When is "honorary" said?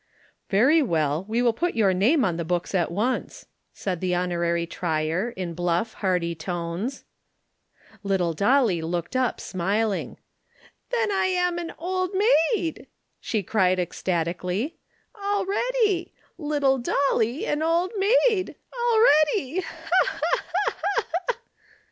4.15-4.65